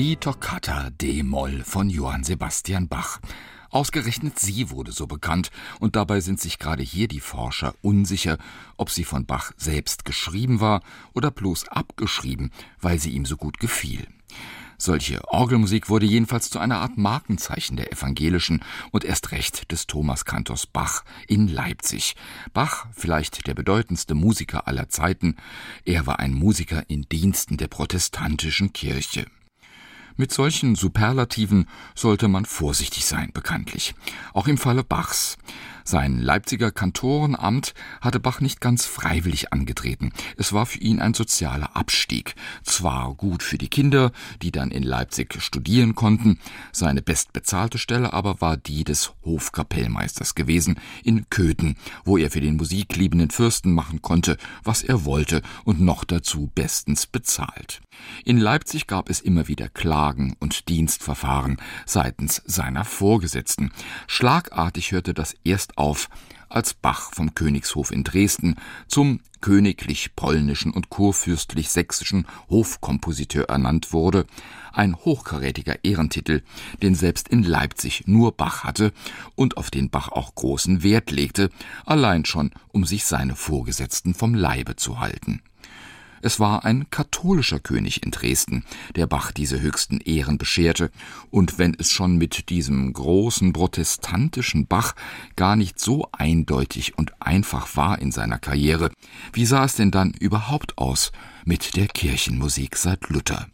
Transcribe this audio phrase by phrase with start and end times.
[0.00, 3.20] Die Toccata D-Moll von Johann Sebastian Bach.
[3.68, 8.38] Ausgerechnet sie wurde so bekannt, und dabei sind sich gerade hier die Forscher unsicher,
[8.78, 10.80] ob sie von Bach selbst geschrieben war
[11.12, 12.50] oder bloß abgeschrieben,
[12.80, 14.06] weil sie ihm so gut gefiel.
[14.78, 20.66] Solche Orgelmusik wurde jedenfalls zu einer Art Markenzeichen der evangelischen und erst recht des Thomaskantors
[20.66, 22.16] Bach in Leipzig.
[22.54, 25.36] Bach, vielleicht der bedeutendste Musiker aller Zeiten,
[25.84, 29.26] er war ein Musiker in Diensten der protestantischen Kirche.
[30.20, 33.94] Mit solchen Superlativen sollte man vorsichtig sein, bekanntlich.
[34.34, 35.38] Auch im Falle Bachs.
[35.82, 40.12] Sein Leipziger Kantorenamt hatte Bach nicht ganz freiwillig angetreten.
[40.36, 42.34] Es war für ihn ein sozialer Abstieg.
[42.62, 46.38] Zwar gut für die Kinder, die dann in Leipzig studieren konnten,
[46.70, 52.56] seine bestbezahlte Stelle aber war die des Hofkapellmeisters gewesen in Köthen, wo er für den
[52.56, 57.80] musikliebenden Fürsten machen konnte, was er wollte und noch dazu bestens bezahlt.
[58.24, 63.70] In Leipzig gab es immer wieder Klagen und Dienstverfahren seitens seiner Vorgesetzten.
[64.06, 66.08] Schlagartig hörte das erst auf,
[66.50, 68.56] als Bach vom Königshof in Dresden
[68.88, 74.26] zum königlich-polnischen und kurfürstlich-sächsischen Hofkompositeur ernannt wurde,
[74.72, 76.42] ein hochkarätiger Ehrentitel,
[76.82, 78.92] den selbst in Leipzig nur Bach hatte
[79.34, 81.50] und auf den Bach auch großen Wert legte,
[81.86, 85.40] allein schon, um sich seine Vorgesetzten vom Leibe zu halten.
[86.22, 88.64] Es war ein katholischer König in Dresden,
[88.96, 90.90] der Bach diese höchsten Ehren bescherte,
[91.30, 94.94] und wenn es schon mit diesem großen protestantischen Bach
[95.36, 98.90] gar nicht so eindeutig und einfach war in seiner Karriere,
[99.32, 101.12] wie sah es denn dann überhaupt aus
[101.44, 103.46] mit der Kirchenmusik seit Luther?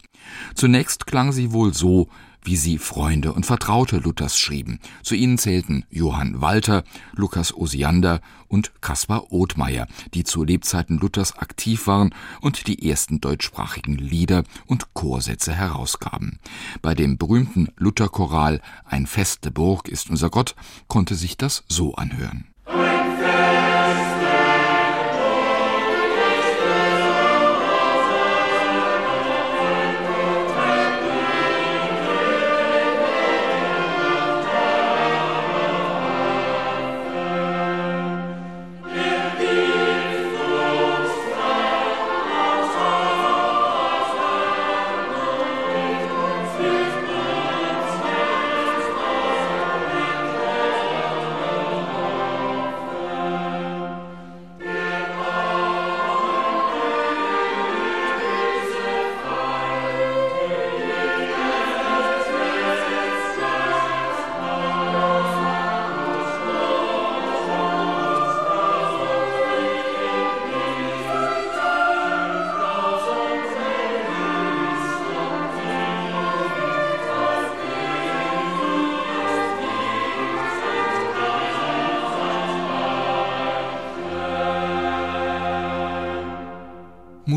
[0.55, 2.09] Zunächst klang sie wohl so,
[2.43, 4.79] wie sie Freunde und Vertraute Luthers schrieben.
[5.03, 11.87] Zu ihnen zählten Johann Walter, Lukas Osiander und Caspar Othmeier, die zu Lebzeiten Luthers aktiv
[11.87, 16.39] waren und die ersten deutschsprachigen Lieder und Chorsätze herausgaben.
[16.81, 20.55] Bei dem berühmten Lutherchoral Ein feste Burg ist unser Gott
[20.87, 22.47] konnte sich das so anhören.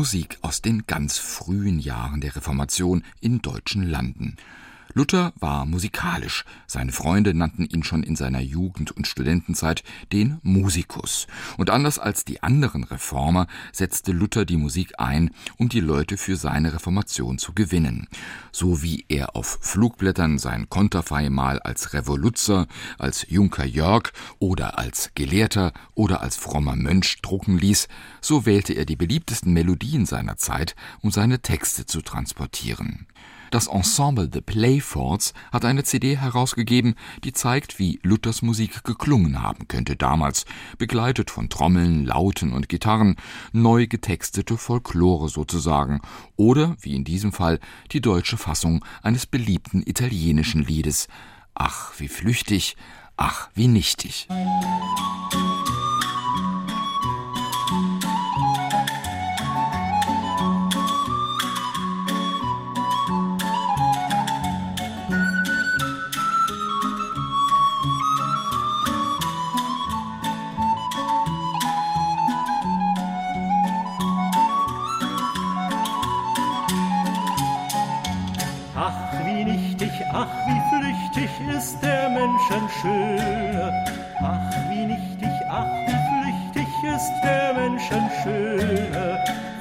[0.01, 4.35] Musik aus den ganz frühen Jahren der Reformation in deutschen Landen.
[4.93, 6.43] Luther war musikalisch.
[6.67, 11.27] Seine Freunde nannten ihn schon in seiner Jugend und Studentenzeit den Musikus.
[11.57, 16.35] Und anders als die anderen Reformer setzte Luther die Musik ein, um die Leute für
[16.35, 18.07] seine Reformation zu gewinnen.
[18.51, 22.67] So wie er auf Flugblättern sein Konterfei mal als Revoluzer,
[22.97, 27.87] als Junker Jörg oder als Gelehrter oder als frommer Mönch drucken ließ,
[28.19, 33.07] so wählte er die beliebtesten Melodien seiner Zeit, um seine Texte zu transportieren.
[33.51, 36.95] Das Ensemble The Playfords hat eine CD herausgegeben,
[37.25, 40.45] die zeigt, wie Luthers Musik geklungen haben könnte damals,
[40.77, 43.17] begleitet von Trommeln, Lauten und Gitarren,
[43.51, 45.99] neu getextete Folklore sozusagen,
[46.37, 47.59] oder, wie in diesem Fall,
[47.91, 51.09] die deutsche Fassung eines beliebten italienischen Liedes.
[51.53, 52.77] Ach, wie flüchtig,
[53.17, 54.29] ach, wie nichtig.
[54.29, 55.50] Musik
[82.81, 83.73] schön.
[84.21, 88.87] Ach, wie nichtig, ach, wie flüchtig ist der Menschen schön.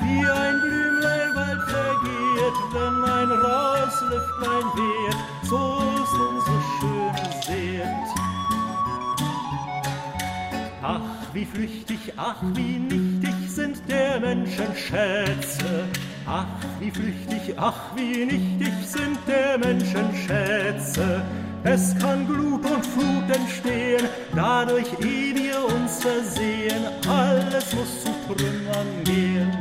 [0.01, 8.09] Wie ein Blümlein bald vergeht, wenn ein raues Lüftlein weht, so ist unsere schöne Seet.
[10.83, 11.01] Ach,
[11.33, 15.85] wie flüchtig, ach, wie nichtig sind der Menschen Schätze.
[16.27, 16.47] Ach,
[16.79, 21.23] wie flüchtig, ach, wie nichtig sind der Menschen Schätze.
[21.63, 29.05] Es kann Glut und Flut entstehen, dadurch, ehe wir uns versehen, alles muss zu Trümmern
[29.05, 29.53] gehen.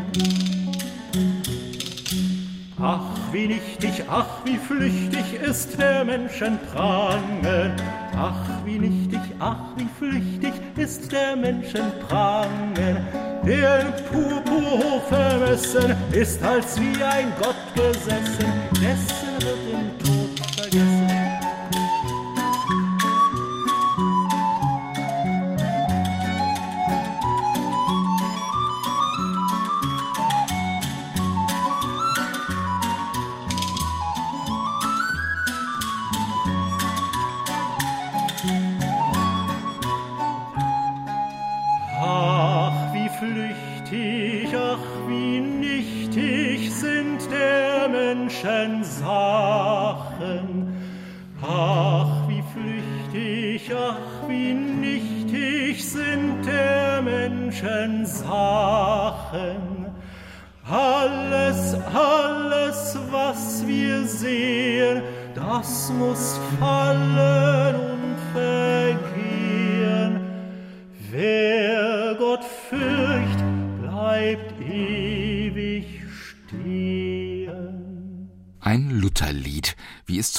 [2.82, 3.02] Ach,
[3.34, 7.74] wie nichtig, ach, wie flüchtig ist der Menschen Prangen.
[8.16, 13.06] Ach, wie nichtig, ach, wie flüchtig ist der Menschen Prangen.
[13.46, 19.89] Der in Purpur hoch vermessen ist als wie ein Gott gesessen, dessen wird im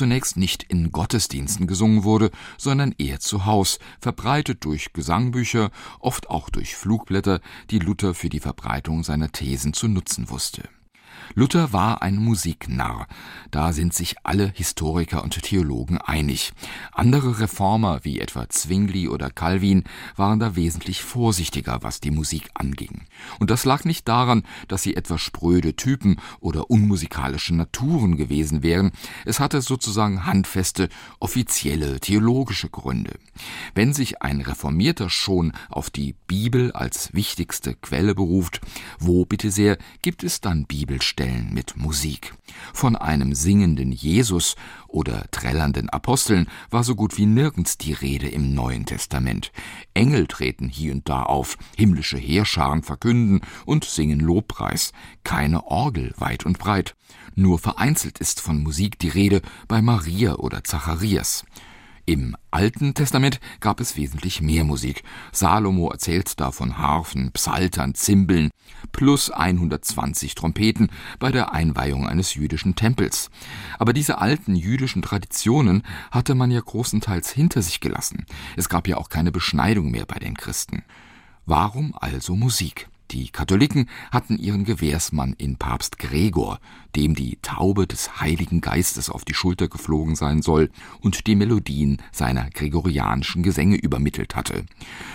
[0.01, 6.49] zunächst nicht in Gottesdiensten gesungen wurde, sondern eher zu Haus, verbreitet durch Gesangbücher, oft auch
[6.49, 10.63] durch Flugblätter, die Luther für die Verbreitung seiner Thesen zu nutzen wusste
[11.35, 13.07] Luther war ein Musiknarr.
[13.53, 16.53] Da sind sich alle Historiker und Theologen einig.
[16.93, 19.85] Andere Reformer, wie etwa Zwingli oder Calvin,
[20.17, 23.03] waren da wesentlich vorsichtiger, was die Musik anging.
[23.39, 28.91] Und das lag nicht daran, dass sie etwa spröde Typen oder unmusikalische Naturen gewesen wären.
[29.25, 30.89] Es hatte sozusagen handfeste,
[31.21, 33.19] offizielle, theologische Gründe.
[33.75, 38.61] Wenn sich ein Reformierter schon auf die Bibel als wichtigste Quelle beruft,
[38.99, 41.20] wo bitte sehr gibt es dann Bibelstellen?
[41.21, 42.33] Stellen mit Musik.
[42.73, 44.57] Von einem singenden Jesus
[44.89, 49.53] oder trällernden Aposteln war so gut wie nirgends die Rede im Neuen Testament.
[49.93, 54.93] Engel treten hier und da auf, himmlische Heerscharen verkünden und singen Lobpreis.
[55.23, 56.97] Keine Orgel weit und breit.
[57.35, 61.45] Nur vereinzelt ist von Musik die Rede bei Maria oder Zacharias.
[62.11, 65.05] Im Alten Testament gab es wesentlich mehr Musik.
[65.31, 68.51] Salomo erzählt da von Harfen, Psaltern, Zimbeln
[68.91, 70.91] plus 120 Trompeten
[71.21, 73.31] bei der Einweihung eines jüdischen Tempels.
[73.79, 78.27] Aber diese alten jüdischen Traditionen hatte man ja großenteils hinter sich gelassen.
[78.57, 80.83] Es gab ja auch keine Beschneidung mehr bei den Christen.
[81.47, 82.90] Warum also Musik?
[83.11, 86.61] Die Katholiken hatten ihren Gewährsmann in Papst Gregor,
[86.95, 92.01] dem die Taube des Heiligen Geistes auf die Schulter geflogen sein soll und die Melodien
[92.13, 94.65] seiner gregorianischen Gesänge übermittelt hatte.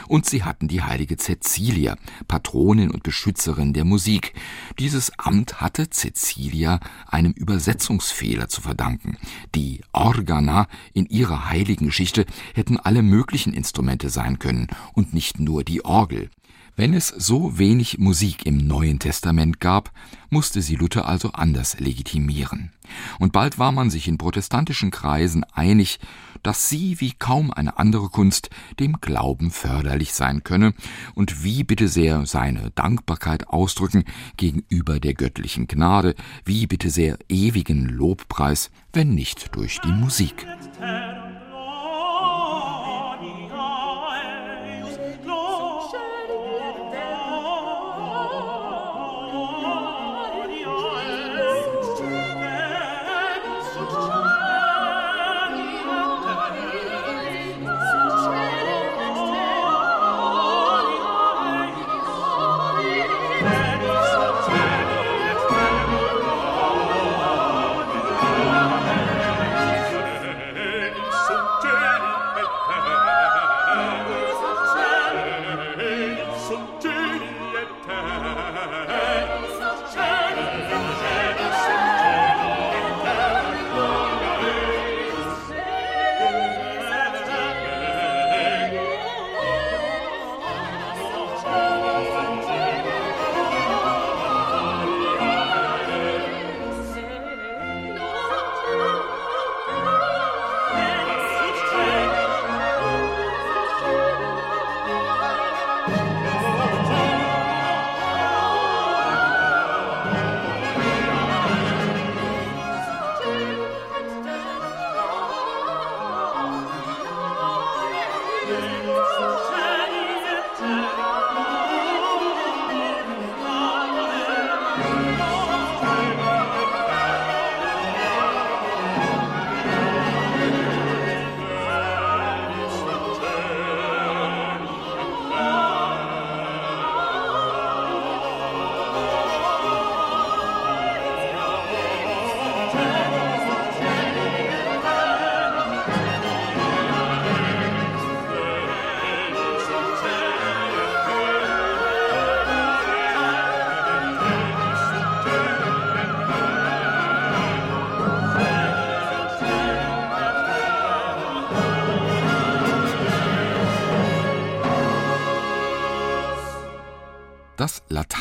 [0.09, 1.95] Und sie hatten die heilige Cäcilia,
[2.27, 4.33] Patronin und Beschützerin der Musik.
[4.77, 9.17] Dieses Amt hatte Cäcilia einem Übersetzungsfehler zu verdanken.
[9.55, 15.63] Die Organa in ihrer heiligen Geschichte hätten alle möglichen Instrumente sein können und nicht nur
[15.63, 16.29] die Orgel.
[16.77, 19.91] Wenn es so wenig Musik im Neuen Testament gab,
[20.29, 22.71] musste sie Luther also anders legitimieren.
[23.17, 25.99] Und bald war man sich in protestantischen Kreisen einig,
[26.43, 30.73] dass sie wie kaum eine andere Kunst dem Glauben förderlich sein könne
[31.13, 34.03] und wie bitte sehr seine Dankbarkeit ausdrücken
[34.35, 36.13] gegenüber der göttlichen Gnade,
[36.43, 40.45] wie bitte sehr ewigen Lobpreis, wenn nicht durch die Musik.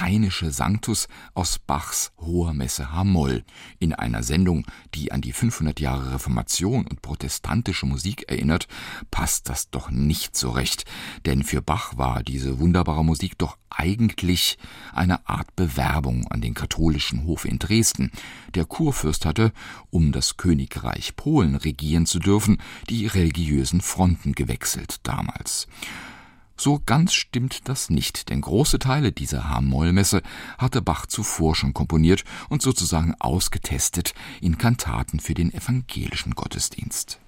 [0.05, 3.43] Lateinische Sanctus aus Bachs Hoher Messe H-Moll
[3.79, 8.69] in einer Sendung, die an die 500 Jahre Reformation und protestantische Musik erinnert,
[9.11, 10.85] passt das doch nicht so recht,
[11.25, 14.59] denn für Bach war diese wunderbare Musik doch eigentlich
[14.93, 18.11] eine Art Bewerbung an den katholischen Hof in Dresden.
[18.55, 19.53] Der Kurfürst hatte,
[19.89, 22.59] um das Königreich Polen regieren zu dürfen,
[22.91, 25.67] die religiösen Fronten gewechselt damals.
[26.57, 30.23] So ganz stimmt das nicht, denn große Teile dieser H-Moll-Messe
[30.57, 37.19] hatte Bach zuvor schon komponiert und sozusagen ausgetestet in Kantaten für den evangelischen Gottesdienst.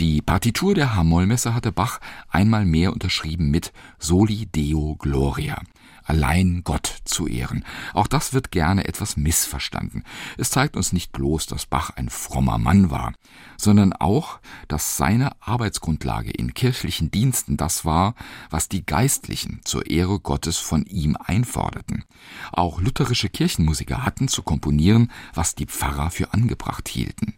[0.00, 5.60] Die Partitur der H-Moll-Messe hatte Bach einmal mehr unterschrieben mit Soli Deo Gloria
[6.08, 7.64] allein Gott zu ehren.
[7.94, 10.04] Auch das wird gerne etwas missverstanden.
[10.36, 13.12] Es zeigt uns nicht bloß, dass Bach ein frommer Mann war,
[13.56, 18.14] sondern auch, dass seine Arbeitsgrundlage in kirchlichen Diensten das war,
[18.50, 22.04] was die Geistlichen zur Ehre Gottes von ihm einforderten.
[22.52, 27.37] Auch lutherische Kirchenmusiker hatten zu komponieren, was die Pfarrer für angebracht hielten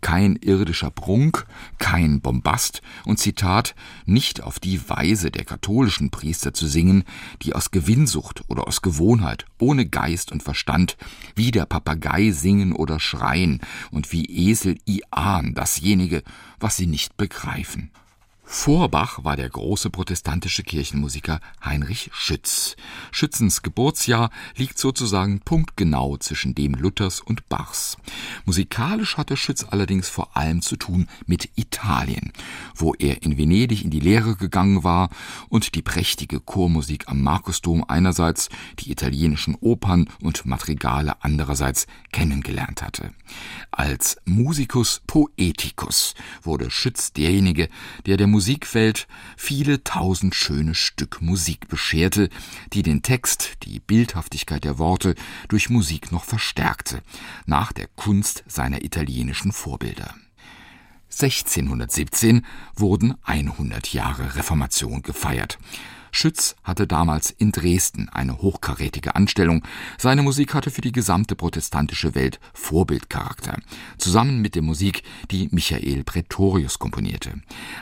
[0.00, 1.46] kein irdischer Prunk,
[1.78, 3.74] kein Bombast und Zitat,
[4.06, 7.04] nicht auf die Weise der katholischen Priester zu singen,
[7.42, 10.96] die aus Gewinnsucht oder aus Gewohnheit, ohne Geist und Verstand,
[11.34, 16.22] wie der Papagei singen oder schreien und wie Esel iahn dasjenige,
[16.60, 17.90] was sie nicht begreifen.
[18.50, 22.76] Vor Bach war der große protestantische Kirchenmusiker Heinrich Schütz.
[23.12, 27.98] Schützens Geburtsjahr liegt sozusagen punktgenau zwischen dem Luthers und Bachs.
[28.46, 32.32] Musikalisch hatte Schütz allerdings vor allem zu tun mit Italien,
[32.74, 35.10] wo er in Venedig in die Lehre gegangen war
[35.50, 43.12] und die prächtige Chormusik am Markusdom einerseits, die italienischen Opern und Madrigale andererseits kennengelernt hatte.
[43.70, 47.68] Als Musicus Poeticus wurde Schütz derjenige,
[48.06, 52.28] der der Musikwelt viele tausend schöne Stück Musik bescherte,
[52.72, 55.16] die den Text, die Bildhaftigkeit der Worte
[55.48, 57.02] durch Musik noch verstärkte,
[57.46, 60.14] nach der Kunst seiner italienischen Vorbilder.
[61.10, 65.58] 1617 wurden 100 Jahre Reformation gefeiert.
[66.10, 69.62] Schütz hatte damals in Dresden eine hochkarätige Anstellung.
[69.98, 73.58] Seine Musik hatte für die gesamte protestantische Welt Vorbildcharakter,
[73.98, 77.34] zusammen mit der Musik, die Michael Pretorius komponierte.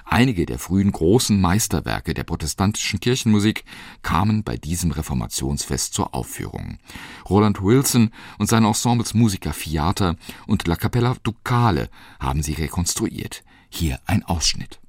[0.05, 3.65] Einige der frühen großen Meisterwerke der protestantischen Kirchenmusik
[4.03, 6.79] kamen bei diesem Reformationsfest zur Aufführung.
[7.29, 10.17] Roland Wilson und seine Ensembles Musica Fiata
[10.47, 11.89] und La Capella Ducale
[12.21, 13.43] haben sie rekonstruiert.
[13.69, 14.81] Hier ein Ausschnitt.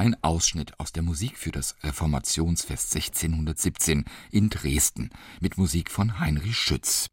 [0.00, 5.10] Ein Ausschnitt aus der Musik für das Reformationsfest 1617 in Dresden
[5.40, 7.10] mit Musik von Heinrich Schütz.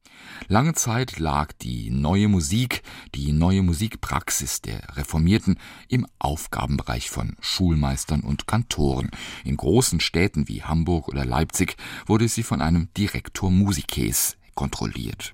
[0.47, 8.21] Lange Zeit lag die neue Musik, die neue Musikpraxis der Reformierten im Aufgabenbereich von Schulmeistern
[8.21, 9.11] und Kantoren.
[9.43, 15.33] In großen Städten wie Hamburg oder Leipzig wurde sie von einem Direktor Musices kontrolliert.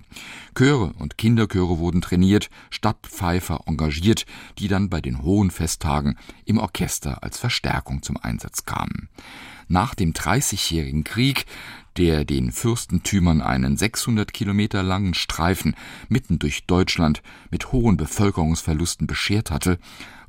[0.56, 4.28] Chöre und Kinderchöre wurden trainiert, Stadtpfeifer engagiert,
[4.60, 9.10] die dann bei den hohen Festtagen im Orchester als Verstärkung zum Einsatz kamen.
[9.68, 11.46] Nach dem Dreißigjährigen Krieg,
[11.98, 15.76] der den Fürstentümern einen 600 Kilometer langen Streifen
[16.10, 19.80] mitten durch Deutschland mit hohen Bevölkerungsverlusten beschert hatte,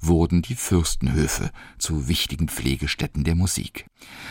[0.07, 3.87] wurden die Fürstenhöfe zu wichtigen Pflegestätten der Musik.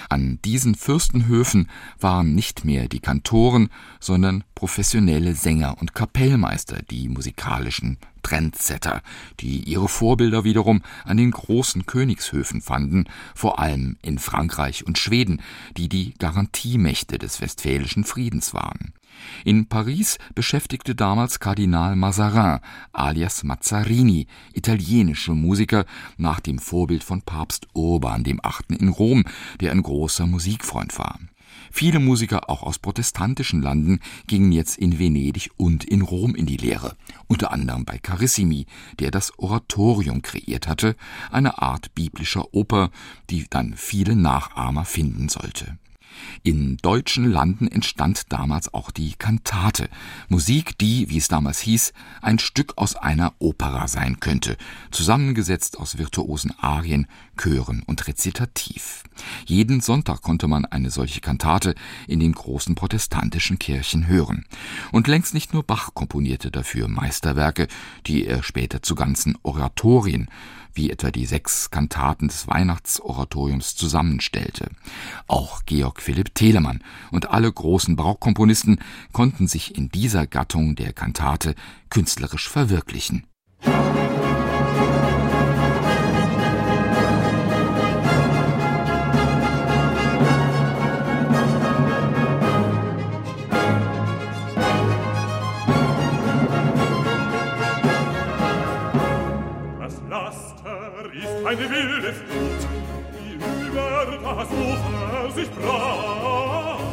[0.09, 7.97] An diesen Fürstenhöfen waren nicht mehr die Kantoren, sondern professionelle Sänger und Kapellmeister die musikalischen
[8.21, 9.01] Trendsetter,
[9.39, 13.05] die ihre Vorbilder wiederum an den großen Königshöfen fanden,
[13.35, 15.41] vor allem in Frankreich und Schweden,
[15.77, 18.93] die die Garantiemächte des Westfälischen Friedens waren.
[19.45, 22.59] In Paris beschäftigte damals Kardinal Mazarin
[22.91, 25.85] alias Mazzarini italienische Musiker
[26.17, 28.39] nach dem Vorbild von Papst Urban VIII.
[28.79, 29.25] in Rom,
[29.59, 31.19] der ein großer Musikfreund war.
[31.71, 36.57] Viele Musiker auch aus protestantischen Landen gingen jetzt in Venedig und in Rom in die
[36.57, 36.95] Lehre,
[37.27, 38.67] unter anderem bei Carissimi,
[38.99, 40.95] der das Oratorium kreiert hatte,
[41.31, 42.91] eine Art biblischer Oper,
[43.29, 45.77] die dann viele Nachahmer finden sollte.
[46.43, 49.89] In deutschen Landen entstand damals auch die Kantate,
[50.29, 54.57] Musik, die, wie es damals hieß, ein Stück aus einer Opera sein könnte,
[54.91, 59.03] zusammengesetzt aus virtuosen Arien, Chören und Rezitativ.
[59.45, 61.75] Jeden Sonntag konnte man eine solche Kantate
[62.07, 64.45] in den großen protestantischen Kirchen hören.
[64.91, 67.67] Und längst nicht nur Bach komponierte dafür Meisterwerke,
[68.07, 70.27] die er später zu ganzen Oratorien
[70.73, 74.69] wie etwa die sechs Kantaten des Weihnachtsoratoriums zusammenstellte.
[75.27, 78.79] Auch Georg Philipp Telemann und alle großen Barockkomponisten
[79.11, 81.55] konnten sich in dieser Gattung der Kantate
[81.89, 83.27] künstlerisch verwirklichen.
[83.65, 85.22] eine
[105.35, 106.83] sich brauset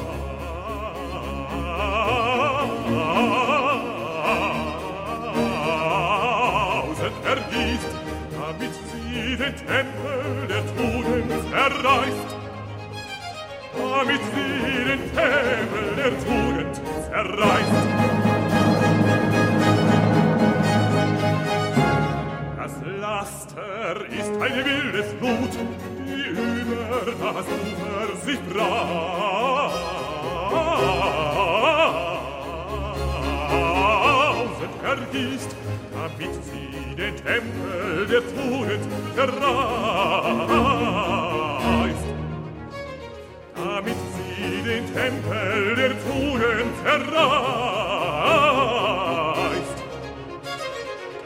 [7.25, 7.93] ergießt,
[8.41, 12.31] damit sie den Tempel der Tugend erreißt.
[13.77, 16.81] Damit sie den Tempel der Tugend
[17.13, 17.91] erreißt.
[23.01, 25.90] Laster ist eine wilde Flut, die
[26.31, 29.81] über das Ufer sich brausend
[34.85, 35.57] ergießt,
[35.93, 39.41] damit sie den Tempel der Tugend zerreißt.
[43.55, 47.41] Damit sie den Tempel der Tugend zerreißt.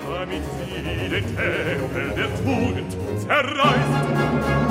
[0.09, 2.91] Damit sie den Tempel der Tugend
[3.21, 4.64] zerreißt.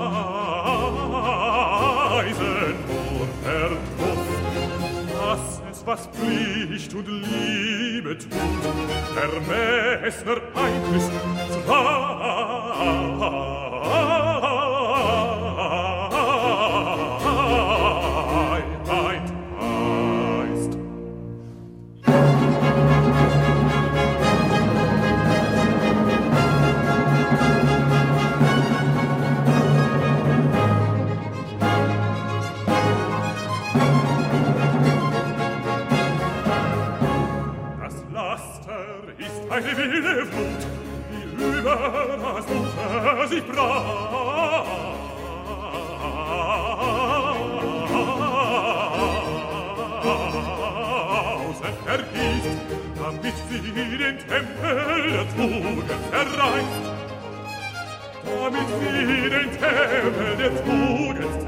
[3.20, 4.28] und Verdruss.
[5.20, 8.32] Was es, was Pflicht und Liebe tut,
[9.16, 11.23] vermessner Einfluss zwei.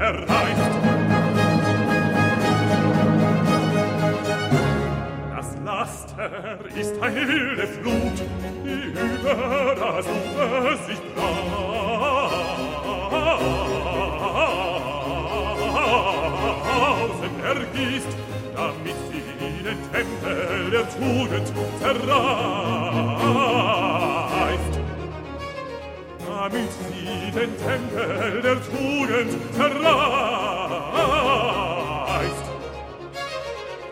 [0.06, 0.72] erreicht.
[5.34, 6.30] Das Laster
[6.74, 8.18] ist eine wilde Flut,
[8.64, 11.66] die über das Ufer sich brausen
[17.44, 18.12] ergießt,
[18.54, 19.22] damit sie
[19.64, 21.46] den Tempel der Tugend
[21.80, 23.45] zerreißt.
[26.48, 29.96] Damit sie den Tempel der Tugend zerreißt.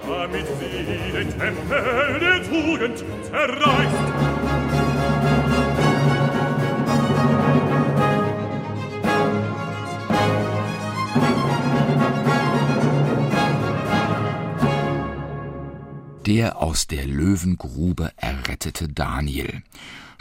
[0.07, 4.05] Damit sie den Tempel der Tugend zerreißt.
[16.25, 19.65] Der aus der Löwengrube errettete Daniel.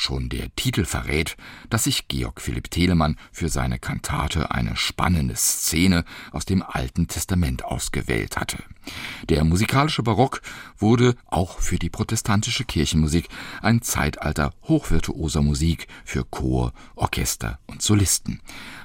[0.04, 1.38] Schon der Titel verrät,
[1.70, 7.64] dass sich Georg Philipp Telemann für seine Kantate eine spannende Szene aus dem Alten Testament
[7.64, 8.58] ausgewählt hatte.
[9.30, 10.42] Der musikalische Barock
[10.78, 13.30] wurde auch für die protestantische Kirchenmusik
[13.62, 18.42] ein Zeitalter hochvirtuoser Musik für Chor, Orchester und Solisten.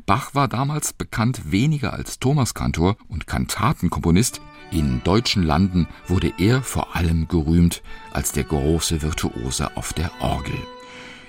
[0.07, 6.94] Bach war damals bekannt weniger als Thomaskantor und Kantatenkomponist, in deutschen Landen wurde er vor
[6.94, 10.54] allem gerühmt als der große Virtuose auf der Orgel.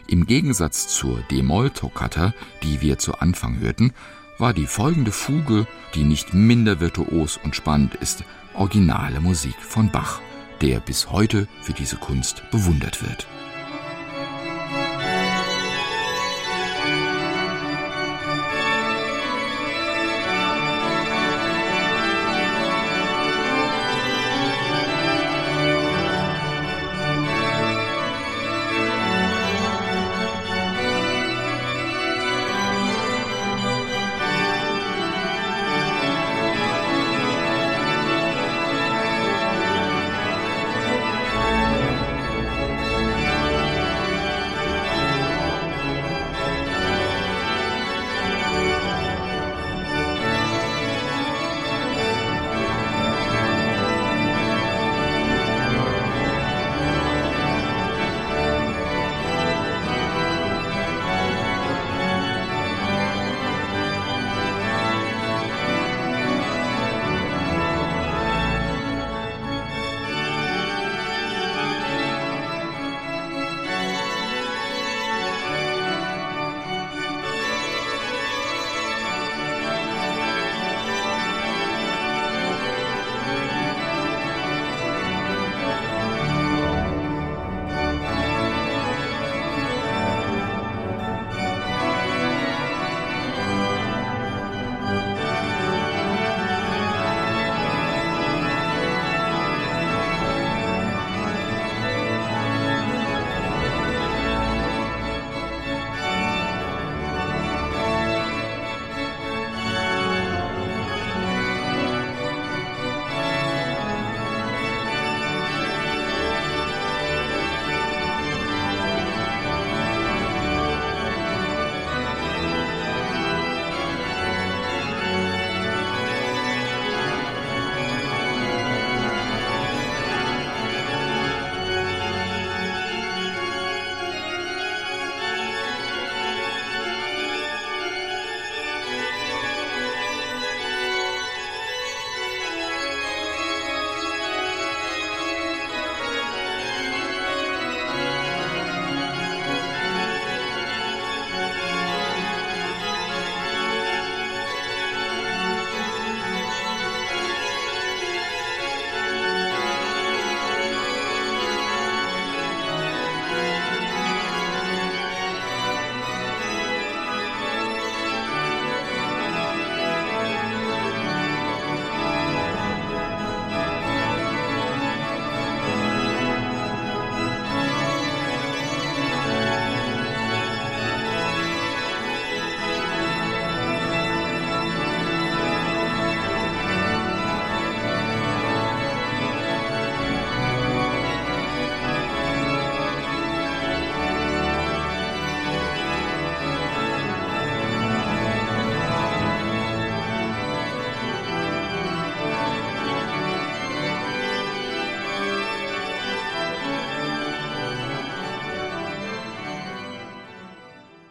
[0.10, 3.93] Im Gegensatz zur D-Moll-Toccata, die wir zu Anfang hörten,
[4.39, 8.24] war die folgende Fuge, die nicht minder virtuos und spannend ist,
[8.56, 10.19] originale Musik von Bach,
[10.62, 13.28] der bis heute für diese Kunst bewundert wird